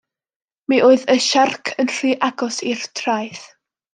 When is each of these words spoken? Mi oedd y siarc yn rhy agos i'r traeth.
Mi 0.71 0.79
oedd 0.87 1.03
y 1.15 1.17
siarc 1.25 1.71
yn 1.83 1.93
rhy 1.97 2.15
agos 2.31 2.59
i'r 2.71 2.83
traeth. 3.01 3.47